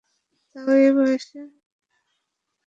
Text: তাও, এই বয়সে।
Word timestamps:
তাও, 0.55 0.69
এই 0.77 0.89
বয়সে। 0.97 1.39